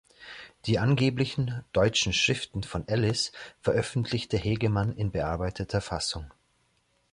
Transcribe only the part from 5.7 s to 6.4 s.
Fassung.